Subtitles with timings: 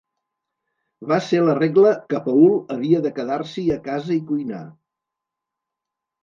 [1.11, 4.63] Va ser la regla que Paul havia de quedar-s'hi a casa i cuinar.